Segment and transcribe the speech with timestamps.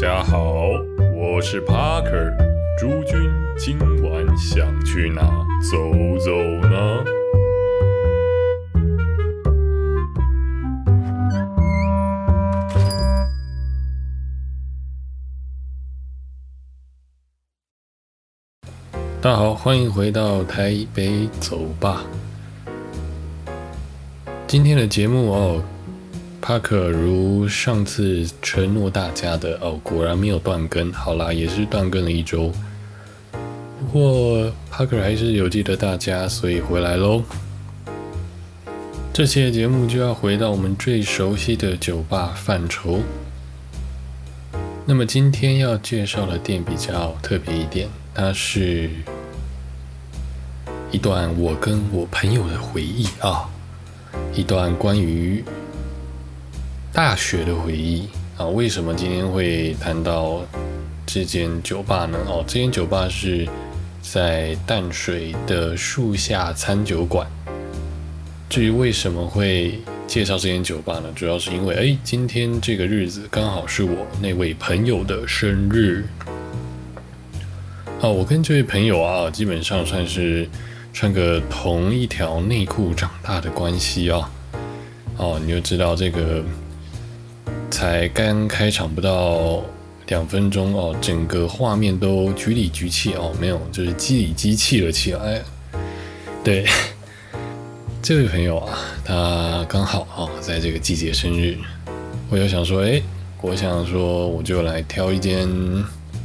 [0.00, 0.70] 大家好，
[1.14, 2.34] 我是 Parker。
[2.78, 5.20] 诸君今晚想去哪
[5.60, 5.76] 走
[6.18, 6.30] 走
[6.66, 7.04] 呢？
[19.20, 22.02] 大家好，欢迎回到台北走吧。
[24.46, 25.62] 今天的节目哦。
[26.40, 30.90] 帕克如上次承诺大家的哦，果然没有断更。
[30.90, 32.50] 好啦，也是断更了一周。
[33.32, 37.22] 不过帕克还是有记得大家，所以回来喽。
[39.12, 43.00] 这期的节目就要回到我们最熟悉的酒吧范畴。
[44.86, 48.88] 那么今天要介绍的店比较特别一点，它是
[50.90, 53.48] 一段我跟我朋友的回忆啊，
[54.34, 55.44] 一段关于。
[56.92, 60.44] 大学的回忆啊，为什么今天会谈到
[61.06, 62.18] 这间酒吧呢？
[62.26, 63.48] 哦，这间酒吧是
[64.02, 67.24] 在淡水的树下餐酒馆。
[68.48, 71.04] 至于为什么会介绍这间酒吧呢？
[71.14, 76.04] 主要是因为，哎，今天这个日子刚好是我那位朋友的生日。
[78.00, 80.48] 哦，我跟这位朋友啊，基本上算是
[80.92, 84.28] 穿个同一条内裤长大的关系啊。
[85.18, 86.42] 哦，你就知道这个。
[87.70, 89.62] 才刚开场不到
[90.08, 95.40] 两分钟哦，整个画面都局里局气哦，没有，就是机里机气了起来。
[96.42, 96.66] 对，
[98.02, 101.56] 这位朋友啊，他刚好啊，在这个季节生日，
[102.28, 103.00] 我就想说，哎，
[103.40, 105.48] 我想说，我就来挑一间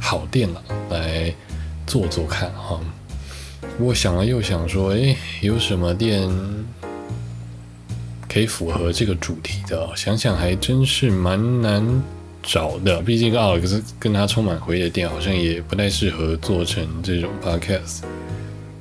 [0.00, 1.32] 好店了，来
[1.86, 2.80] 做做看哈。
[3.78, 6.28] 我想了又想说，哎，有什么店？
[8.36, 12.02] 可以符合这个主题的，想想还真是蛮难
[12.42, 13.00] 找的。
[13.00, 18.02] 毕竟奥尔克斯跟他充满回忆的店，好像也不太适合做成这种 podcast。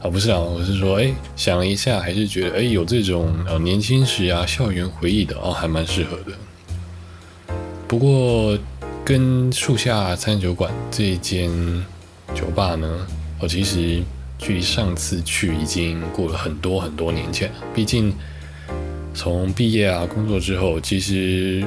[0.02, 7.54] 啊，不是啊，我是说，哎，想了一下，还是觉得，哎，有这种呃年轻时啊校园回忆的哦，还蛮适合的。
[7.88, 8.60] 不过
[9.06, 11.50] 跟树下餐酒馆这间
[12.34, 13.08] 酒吧呢，
[13.40, 14.04] 我其实
[14.38, 18.14] 距离上次去已经过了很多很多年前了，毕竟。
[19.16, 21.64] 从毕业啊，工作之后，其实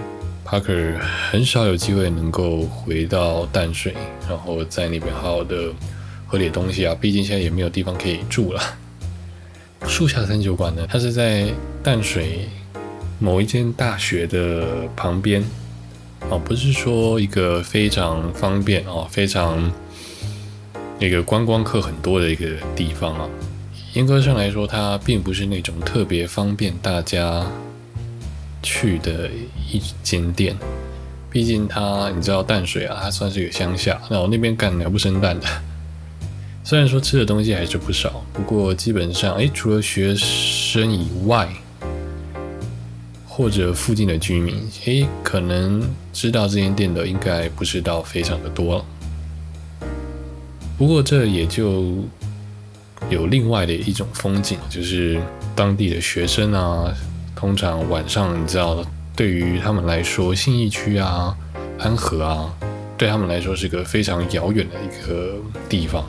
[0.46, 0.98] Parker
[1.30, 3.94] 很少有机会能够回到淡水，
[4.28, 5.72] 然后在那边好好的
[6.26, 6.94] 喝点东西啊。
[7.00, 8.62] 毕竟现在也没有地方可以住了。
[9.86, 11.48] 树下三酒馆呢，它是在
[11.82, 12.48] 淡水
[13.18, 15.42] 某一间大学的旁边
[16.28, 19.72] 哦，不是说一个非常方便哦，非常
[20.98, 23.28] 那个观光客很多的一个地方啊。
[23.94, 27.44] 严格上来说，它并不是那种特别方便大家
[28.62, 29.28] 去的
[29.70, 30.54] 一间店。
[31.30, 35.46] 毕竟它，你知道淡水啊，它算是一个乡下，那我那边干鸟不生蛋的。
[36.62, 41.48] 虽然说吃的东西还是不少，不过基本上，哎，除了学生以外，
[43.26, 44.54] 或者附近的居民，
[44.86, 45.82] 哎，可能
[46.12, 48.84] 知道这间店的应该不知道非常的多了。
[50.76, 52.04] 不过这也就。
[53.10, 55.20] 有另外的一种风景，就是
[55.54, 56.94] 当地的学生啊，
[57.34, 58.84] 通常晚上，你知道，
[59.16, 61.36] 对于他们来说，信义区啊、
[61.78, 62.52] 安和啊，
[62.96, 65.36] 对他们来说是个非常遥远的一个
[65.68, 66.04] 地方，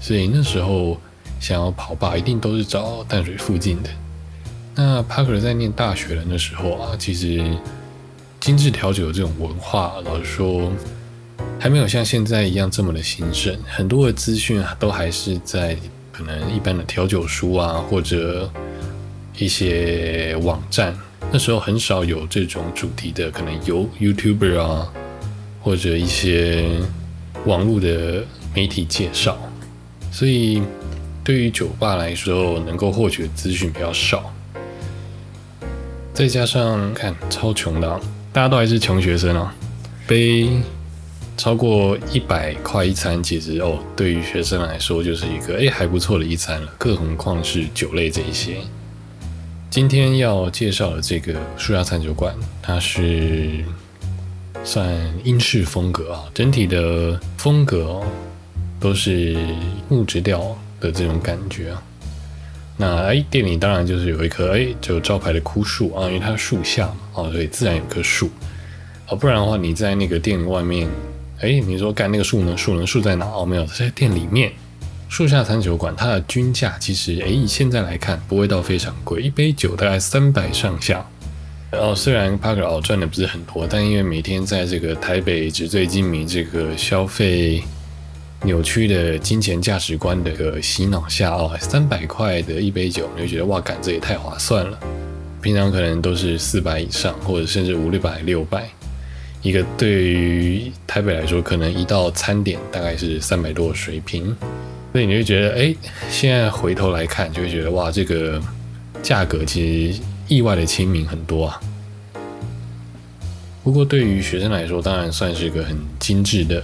[0.00, 1.00] 所以那时候
[1.40, 3.90] 想要跑吧，一定都是找淡水附近的。
[4.74, 7.56] 那帕克在念大学的那时候啊，其实
[8.40, 10.70] 精致调酒这种文化，老实说。
[11.58, 15.76] 还没有像现在一样这么的兴盛，很多的资讯都还是在
[16.12, 18.48] 可能一般的调酒书啊，或者
[19.38, 20.94] 一些网站。
[21.32, 24.92] 那时候很少有这种主题的，可能有 YouTuber 啊，
[25.62, 26.68] 或者一些
[27.46, 28.22] 网络的
[28.54, 29.38] 媒体介绍。
[30.10, 30.62] 所以
[31.24, 34.30] 对于酒吧来说，能够获取的资讯比较少。
[36.12, 38.00] 再加上看超穷的，
[38.32, 39.54] 大家都还是穷学生啊，
[40.06, 40.50] 背。
[41.42, 48.58] 超过一百块一餐，其实哦，对于学生来说就是一个哎还不错的一餐了，更何况是酒类这一些。
[49.68, 53.64] 今天要介绍的这个舒亚餐酒馆，它是
[54.62, 54.88] 算
[55.24, 58.06] 英式风格啊，整体的风格哦
[58.78, 59.36] 都是
[59.88, 61.82] 木质调的这种感觉啊。
[62.76, 68.30] 那哎，店里当然就是有一棵哎就招牌的枯树啊，因为它树下嘛，哦，所以自然有棵树。
[69.08, 70.88] 哦，不然的话你在那个店外面。
[71.42, 72.56] 哎，你说干那个树呢？
[72.56, 72.86] 树呢？
[72.86, 73.26] 树在哪？
[73.26, 74.52] 哦，没有，在店里面。
[75.08, 81.04] 树下餐酒馆，它的均价其实，哎，现在来看，不会到非常贵，一杯酒大概三百上下。
[81.72, 87.60] 哦，虽然 p a r k e 赚的不是很多，但因为每天在这个台北纸醉金迷这个消费
[88.44, 94.78] 扭曲的金钱价值观的个洗脑下哦，三百块的一杯酒，你就觉得哇，干这也太划算了。
[95.40, 98.70] 平常可能都是四百以上，或者甚至五六百、六百。
[99.42, 104.34] 一个对于台北来说，可能一道餐点大概是三百多的水平，
[104.92, 105.74] 所以你会觉得，哎，
[106.08, 108.40] 现在回头来看，就会觉得哇，这个
[109.02, 110.00] 价格其实。
[110.28, 111.60] 意外的亲民很多啊，
[113.62, 116.62] 不过对于学生来说，当然算是一个很精致的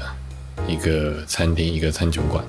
[0.66, 2.42] 一个餐厅，一个餐酒馆。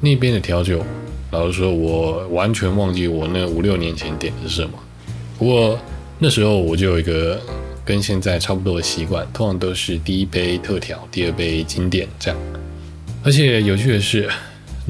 [0.00, 0.84] 那边的调酒，
[1.30, 4.72] 老实说，我完全忘记我那五六年前点的是什么。
[5.38, 5.78] 不过
[6.18, 7.40] 那时候我就有一个
[7.88, 12.38] 跟现在差不多的习惯，通常都是第一杯特调，第二杯经典这样。
[13.24, 14.28] 而且有趣的是。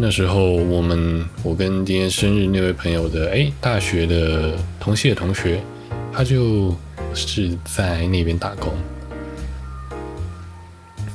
[0.01, 5.61] 那时候，我们我跟今天生日那位朋友的哎，大学的同系的同学，
[6.13, 6.73] 他就
[7.15, 8.73] 是在那边打工。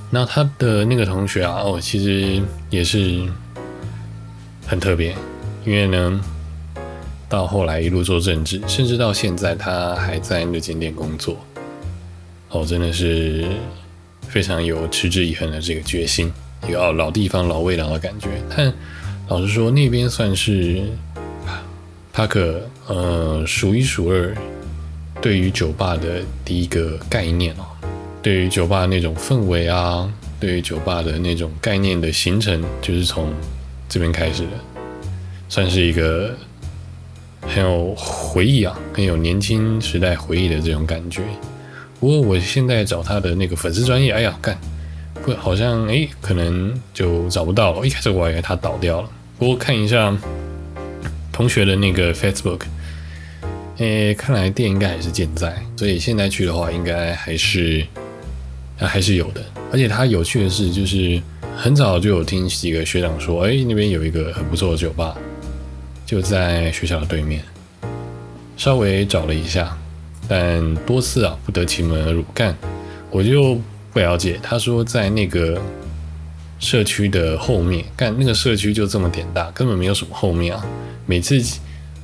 [0.09, 3.25] 那他的那个同学啊，哦，其实也是
[4.67, 5.15] 很特别，
[5.65, 6.21] 因为呢，
[7.29, 11.37] 到后来一路做政治，甚至到现在他还在那间店工作。
[12.53, 13.43] 哦，真的是
[14.29, 16.31] 非常有持之以恒的这个决心。
[16.67, 18.71] 一个老地方老味道的感觉，但
[19.27, 20.83] 老实说，那边算是
[22.13, 24.33] 帕克呃数一数二
[25.19, 27.65] 对于酒吧的第一个概念哦。
[28.21, 30.07] 对于酒吧那种氛围啊，
[30.39, 33.33] 对于酒吧的那种概念的形成，就是从
[33.89, 34.51] 这边开始的，
[35.49, 36.33] 算是一个
[37.41, 41.23] 很有回忆啊，很有年轻时代回忆的这种感觉。
[42.03, 44.57] 不过我现在找他的那个粉丝专业，哎呀，干！
[45.23, 47.87] 不，好像哎，可能就找不到了。
[47.87, 49.09] 一开始我还以为他倒掉了，
[49.39, 50.13] 不过看一下
[51.31, 52.63] 同学的那个 Facebook，
[53.77, 57.87] 哎，看来店应该还是健在，所以现在去的话，应该还是
[58.75, 59.41] 还是有的。
[59.71, 61.21] 而且他有趣的是，就是
[61.55, 65.15] 很早就有听几个学长说，哎，那边有一个很不错的酒吧，
[66.05, 67.41] 就在学校的对面。
[68.57, 69.77] 稍微找了一下，
[70.27, 72.55] 但多次啊不得其门而入，干
[73.09, 73.59] 我就。
[73.93, 75.61] 不了解，他说在那个
[76.57, 80.65] 社区的后面，干那个社区就这么点大，根本没有什么后面啊。
[81.05, 81.39] 每次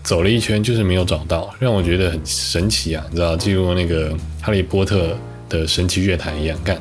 [0.04, 5.18] 走了一圈就是没有找到，让我觉得很神奇啊，你知道，进入那个哈利波特
[5.50, 6.56] 的神奇乐坛一样。
[6.64, 6.80] 干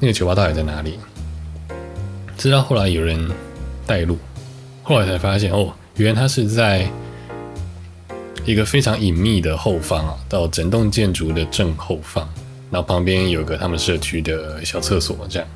[0.00, 0.98] 那个酒吧到底在哪里？
[2.36, 3.30] 直到后来有人
[3.86, 4.18] 带路，
[4.82, 6.90] 后来才发现哦，原来他是在
[8.44, 12.28] 一个非常隐秘的后方啊，到整栋建筑的正后方。
[12.70, 15.48] 然后旁边有个他们社区的小厕所，这样。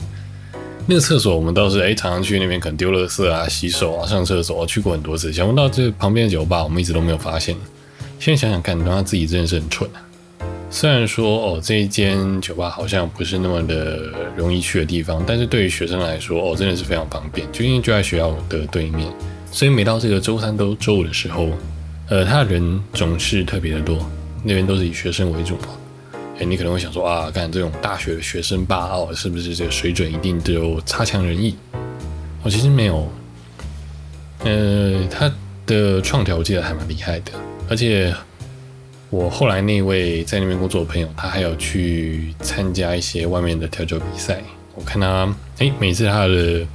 [0.87, 5.33] 那个厕所我们倒是哎，常常去那边可能丢垃圾啊、洗手啊、上厕所啊，去过很多次。
[5.33, 7.57] 想不到这旁边的酒吧，我们一直都没有发现。
[8.19, 10.03] 现在想想看，他自己真的是很蠢啊。
[10.71, 19.09] 虽然说哦，这一间酒吧好像不是那么的容易去的地方，但是对于学生来说哦，真的是非常方便，就因为就在学校的对面，
[19.53, 21.49] 所以每到这个周三都周五的时候，
[22.09, 23.99] 呃，他人总是特别的多。
[24.47, 25.69] 那边都是以学生为主嘛。
[26.39, 31.57] 哎，你可能会想说啊，看这种大学的学生吧，哦，是不是这个水准一定就差强人意？
[32.43, 33.11] 我其实没有，
[34.41, 35.33] 呃，他
[35.65, 37.33] 的创调我记得还蛮厉害的，
[37.71, 38.15] 而且
[39.09, 44.43] 我后来那位在那边工作的朋友，他还有去参加一些外面的调酒比赛。
[44.75, 46.67] 我看他，哎，每次他的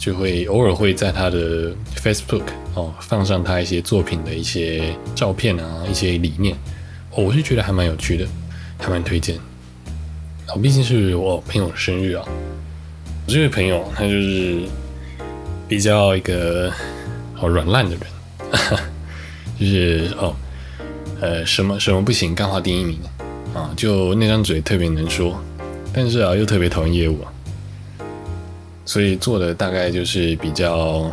[0.00, 6.56] 就会偶尔会在他的 Facebook 哦放上他一些作品的一些照片啊，一些理念，
[7.14, 8.26] 我是觉得还蛮有趣的。
[8.82, 9.36] 还蛮推荐，
[10.48, 12.24] 哦，毕竟是我朋友的生日啊。
[13.26, 14.62] 我这位朋友他就是
[15.68, 16.72] 比较一个
[17.38, 18.80] 哦软烂的人，
[19.60, 20.34] 就是哦，
[21.20, 22.98] 呃，什么什么不行，干话第一名
[23.54, 25.38] 啊，就那张嘴特别能说，
[25.92, 27.18] 但是啊又特别讨厌业务，
[28.84, 31.10] 所以做的大概就是比较，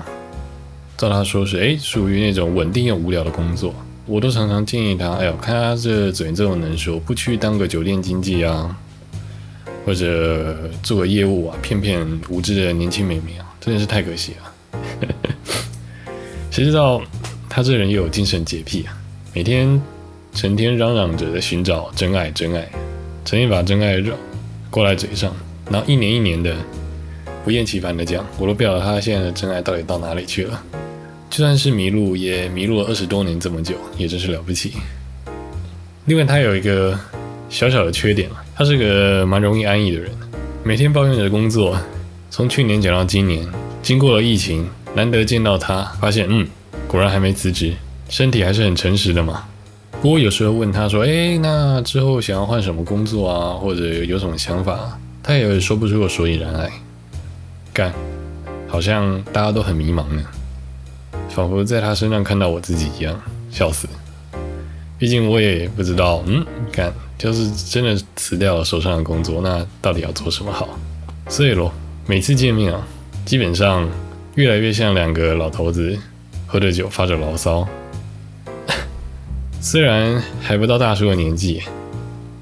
[0.97, 3.73] 照他说是哎，属于那种稳定又无聊的工作。
[4.05, 8.75] 我都常常建议他，哎呦，看他这嘴这么能说，不去当个酒店经济啊，
[9.85, 14.79] 或者做个业务啊，骗骗无知的年轻美眉啊，真的是太可惜了。
[16.49, 17.01] 谁知道
[17.49, 18.97] 他这人又有精神洁癖啊，
[19.33, 19.79] 每天
[20.33, 22.67] 成天嚷嚷着在寻找真爱，真爱，
[23.25, 24.15] 成天把真爱绕
[24.71, 25.35] 挂在嘴上，
[25.69, 26.55] 然后一年一年的
[27.47, 30.61] 不厌其烦的讲，我都不晓得他现在的真爱到底到哪里去了。
[31.29, 34.73] 就算是迷路，也迷路了二十多年这么久，也真是了不起。
[36.07, 36.99] 另外，他有一个
[37.49, 40.11] 小小的缺点他是个蛮容易安逸的人，
[40.61, 41.79] 每天抱怨着工作，
[42.29, 43.47] 从去年讲到今年，
[43.81, 46.45] 经过了疫情，难得见到他，发现嗯，
[46.85, 47.71] 果然还没辞职，
[48.09, 49.45] 身体还是很诚实的嘛。
[50.01, 56.69] 不过有时候问他说：“哎，那之后想要换什么工作啊，或者有什么想法？”他也说不出个所以然来。
[57.77, 57.93] 干，
[58.67, 60.23] 好像大家都很迷茫呢，
[61.29, 63.87] 仿佛在他身上看到我自己一样，笑死。
[64.97, 70.67] 毕竟我也不知道，嗯，干，就是真的辞掉了手上的工作，那到底要做什么好？
[71.29, 71.71] 所以咯，
[72.07, 72.81] 每次见面啊，
[73.25, 73.87] 基本上
[74.33, 75.95] 越来越像两个老头子
[76.47, 77.67] 喝着酒发着牢骚。
[79.61, 81.61] 虽然还不到大叔的年纪，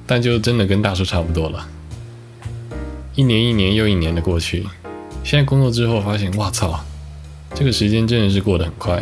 [0.07, 1.67] 但就真的跟大叔差不多了。
[3.15, 4.65] 一年一年又一年的过去，
[5.25, 6.79] 现在工作之后发现，哇操，
[7.55, 9.01] 这个时间真的是过得很快。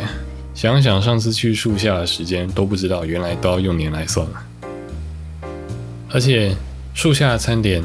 [0.56, 4.42] 想想上次去树下的时间，都不知道原来都要用年来算了。
[6.10, 6.56] 而且
[6.94, 7.84] 树下的餐点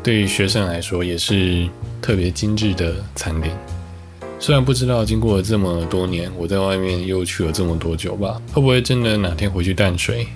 [0.00, 1.68] 对于学生来说也是
[2.00, 3.52] 特别精致的餐点。
[4.38, 10.28] 虽然不知道经过了这么多年，我在外面又去了这么多酒吧，会不会真的哪天回去淡水，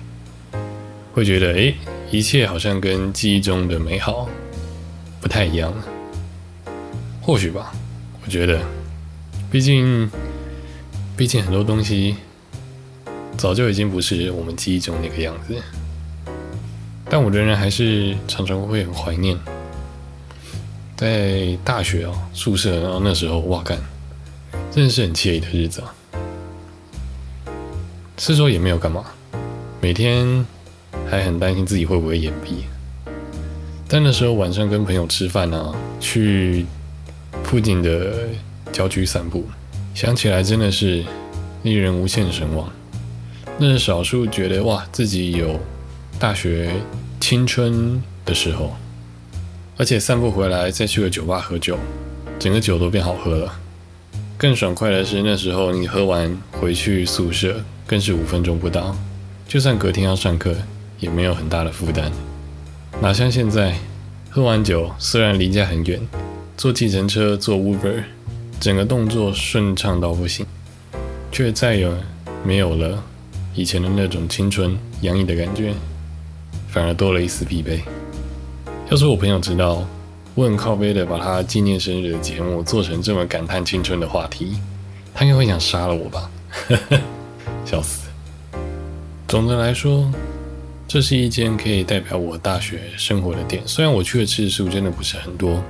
[1.13, 1.73] 会觉得诶，
[2.11, 4.27] 一切好像跟记忆中的美好
[5.21, 5.83] 不太一样了？
[7.27, 7.73] 或许吧，
[8.23, 8.61] 我觉得，
[9.51, 10.09] 毕竟。
[11.17, 12.15] 毕竟很多东西
[13.35, 15.55] 早就已经不是我们记忆中那个样子，
[17.09, 19.35] 但我仍然还是常常会很怀念
[20.95, 23.79] 在大学哦宿舍，然后那时候哇干，
[24.71, 25.91] 真的是很惬意的日子啊。
[28.19, 29.03] 是说也没有干嘛，
[29.81, 30.45] 每天
[31.09, 32.65] 还很担心自己会不会眼闭，
[33.87, 36.63] 但那时候晚上跟朋友吃饭啊，去
[37.47, 38.27] 附近的
[38.73, 39.45] 郊区散步。
[39.95, 41.03] 想起来真的是
[41.63, 42.69] 令人无限神往。
[43.57, 45.57] 那是少数觉得哇自己有
[46.19, 46.73] 大学
[47.21, 48.75] 青春的时候，
[49.77, 51.79] 而且散步回来再去个酒吧喝酒，
[52.37, 53.59] 整个酒都变好喝了。
[54.37, 58.95] 更爽快的是那时候你喝完回去宿舍，更是五分钟不到，
[59.47, 60.53] 就算隔天要上课
[60.99, 62.11] 也没有很大的负担。
[63.01, 63.75] 哪像现在，
[64.29, 65.99] 喝完酒虽然离家很远，
[66.57, 68.03] 坐计程车坐 Uber。
[68.59, 70.43] 整个动作顺畅到不行，
[71.31, 71.87] 却再也
[72.43, 73.03] 没有了
[73.53, 75.75] 以前的那种青春洋溢的感觉，
[76.67, 77.81] 反而多了一丝疲惫。
[78.89, 79.87] 要是我朋友知道
[80.33, 84.57] 我很靠背的把他纪念生日的节目做成这么感叹青春的话题，
[85.13, 86.31] 他应该会想杀了我吧？
[87.63, 88.07] 笑死！
[89.27, 90.11] 总的来说，
[90.87, 95.63] 这是一间可以代表我大学生活的店，虽然我去的次数真的不是很多。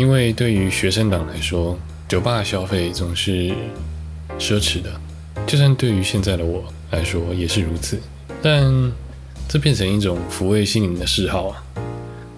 [0.00, 1.78] 因为对于学生党来说，
[2.08, 3.52] 酒吧的消费总是
[4.38, 4.90] 奢侈的，
[5.46, 8.00] 就算对于现在的我来说也是如此。
[8.40, 8.90] 但
[9.46, 11.62] 这变成一种抚慰心灵的嗜好啊！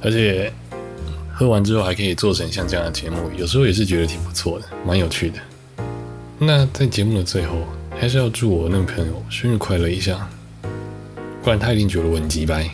[0.00, 0.52] 而且
[1.32, 5.38] 喝完之后还可以做成像这样的节目，有时候也是觉得挺不错的，蛮有趣的。
[6.40, 7.58] 那在节目的最后，
[7.96, 10.28] 还是要祝我那个朋友生日快乐一下，
[11.44, 12.68] 不然他一定觉得我很鸡掰。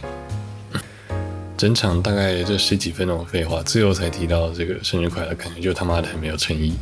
[1.59, 6.73] 整场大概这十几分钟的废话，最后才提到这个生日快乐，感觉就他妈的很没有诚意。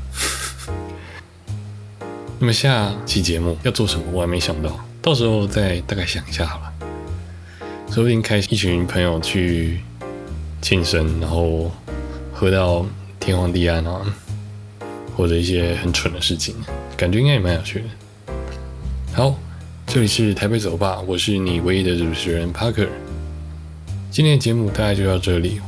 [2.39, 6.71] 那么下期节目要做什么，我还没想到，到时候再大概想一下好了。
[7.91, 9.81] 说不定开一群朋友去
[10.61, 11.73] 庆生，然后
[12.31, 12.85] 喝到
[13.19, 14.03] 天荒地暗啊，
[15.17, 16.55] 或者一些很蠢的事情，
[16.99, 18.35] 感觉应该也蛮有趣的。
[19.15, 19.35] 好，
[19.87, 22.89] 这里是台北走吧，我是你唯一的主持人 Parker。
[24.17, 25.61] 今天的节目大概就到这里，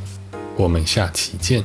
[0.57, 1.63] 我们下期见。